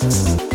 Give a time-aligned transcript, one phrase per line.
[0.00, 0.47] Them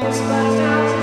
[0.00, 0.97] But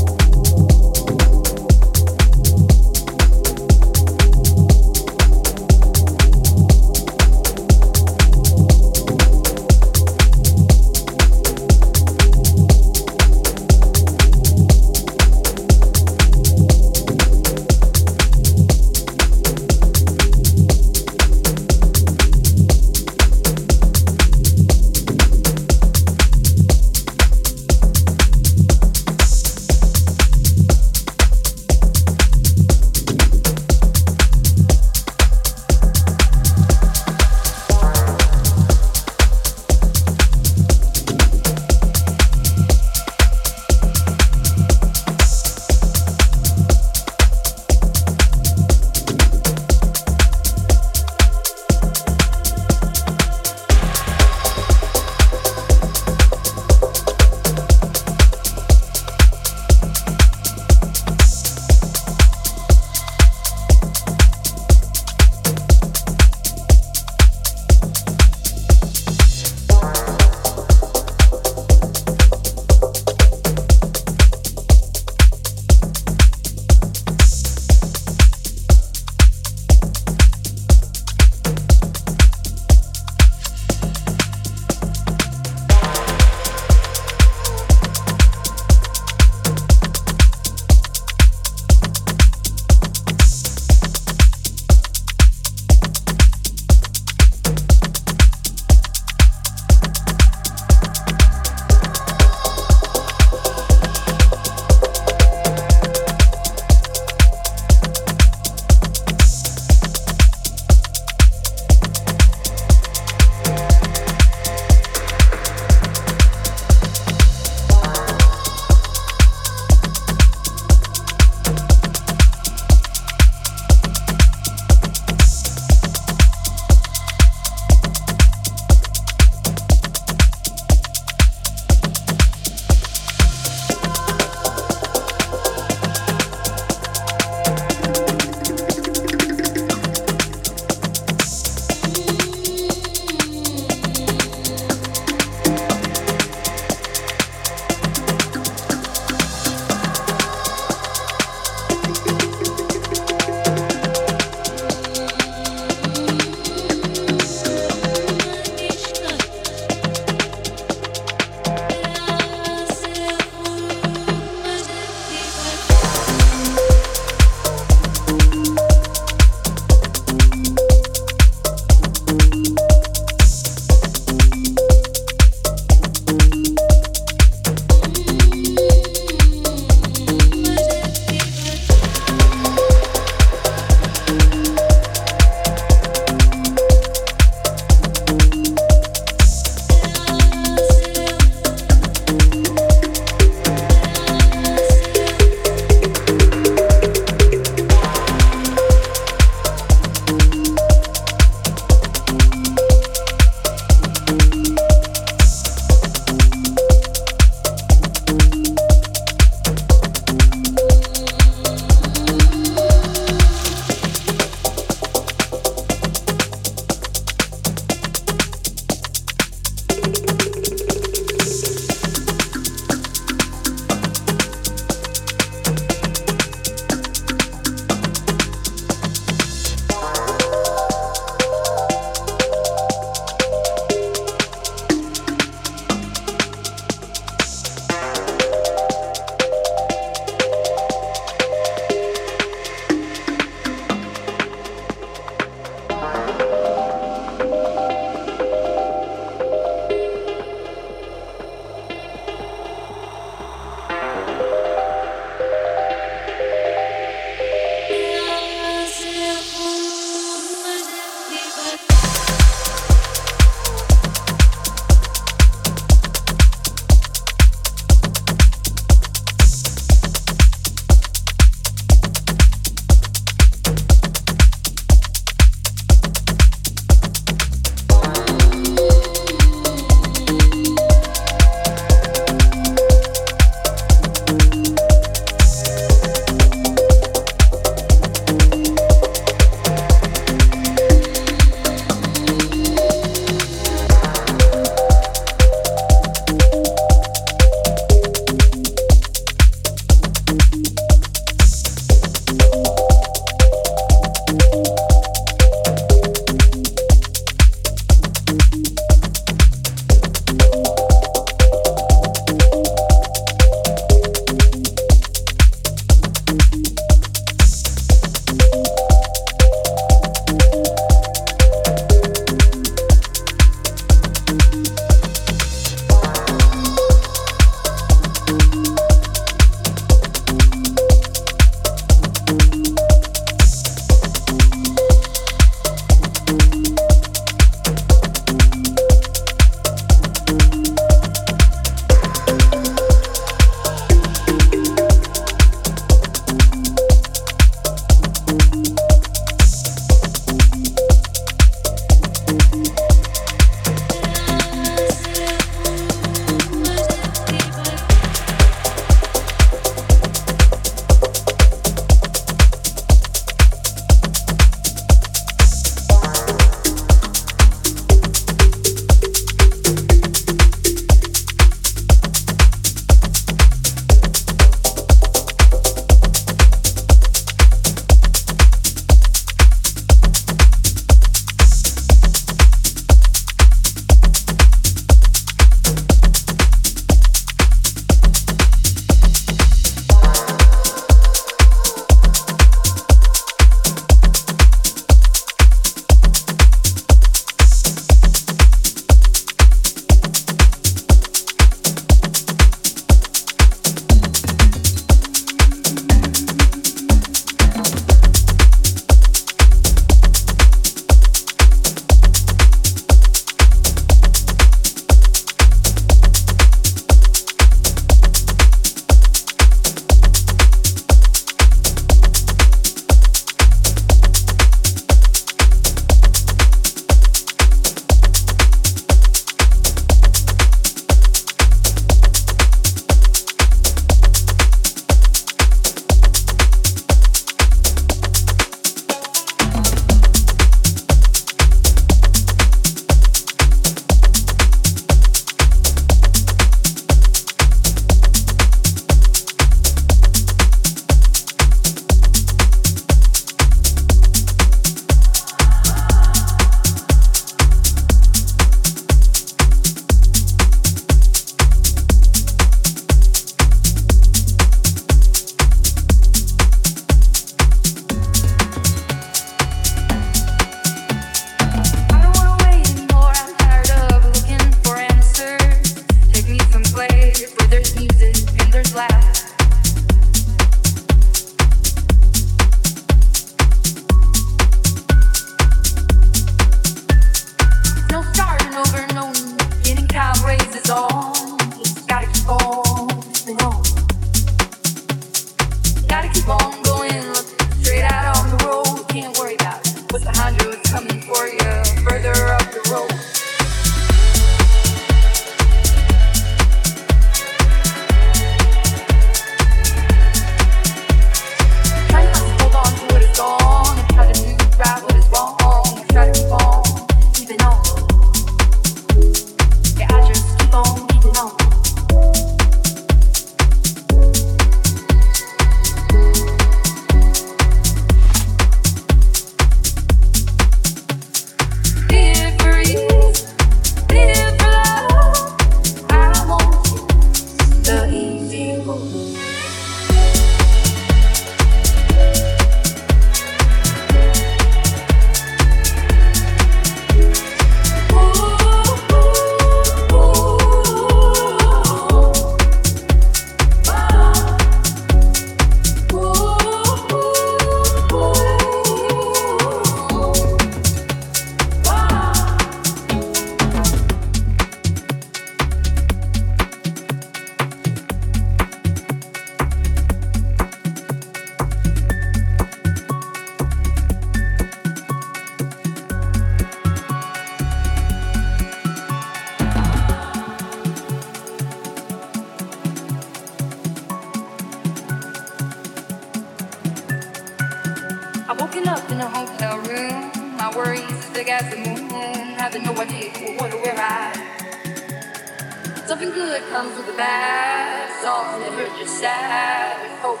[598.80, 599.62] sad.
[599.62, 600.00] With hope,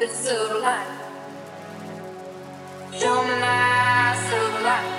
[0.00, 0.98] a silver line.
[2.92, 4.92] Show me my silver line.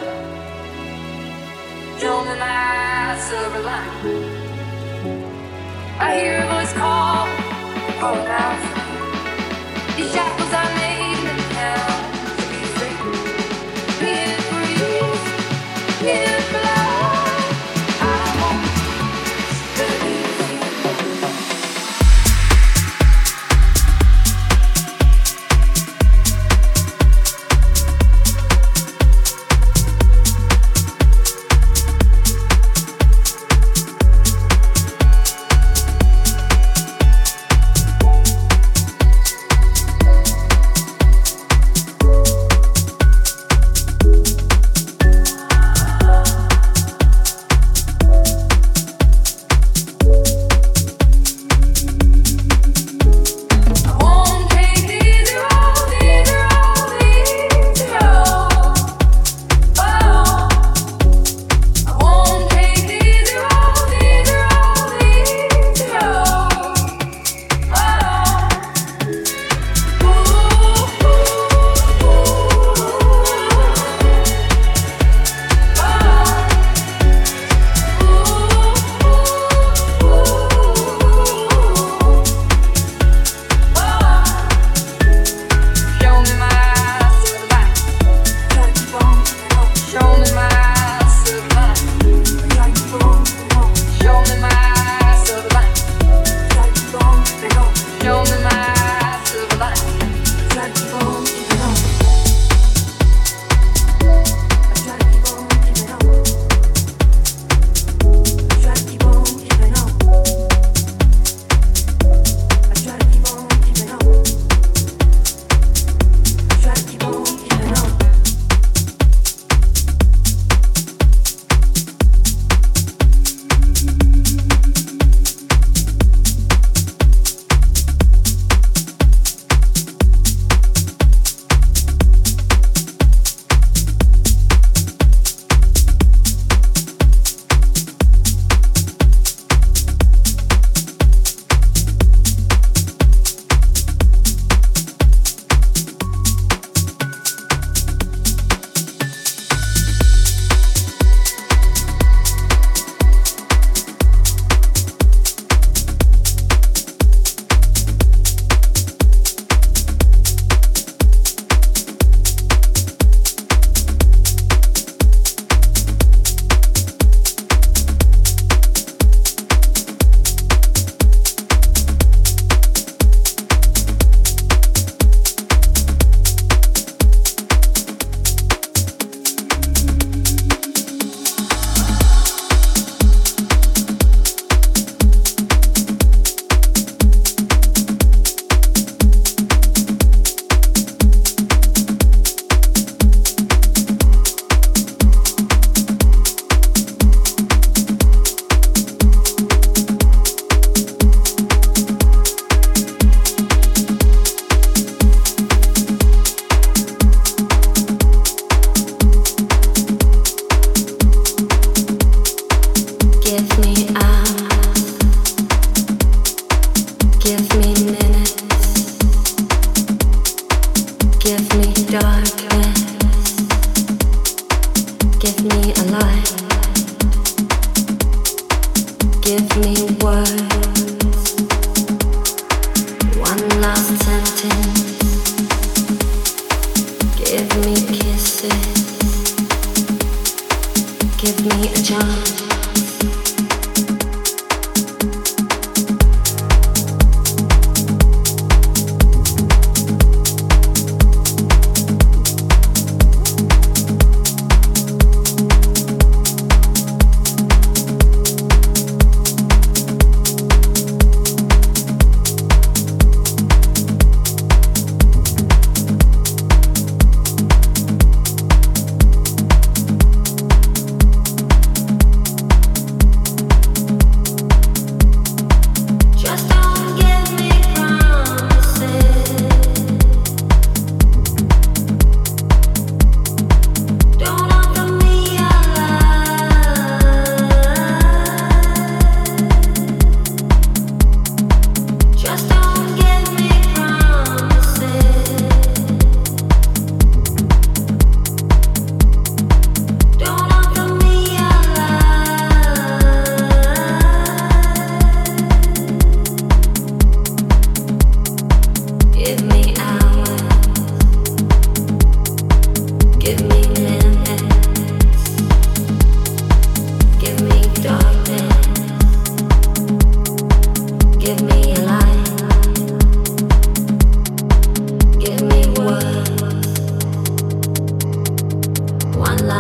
[2.00, 3.92] Show me my silver line.
[6.00, 7.28] I hear a voice call,
[8.00, 8.67] calling out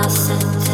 [0.09, 0.66] sunset.